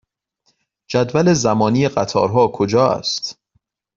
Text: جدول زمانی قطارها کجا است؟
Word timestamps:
جدول 0.89 1.33
زمانی 1.33 1.87
قطارها 1.89 2.47
کجا 2.47 2.89
است؟ 2.91 3.39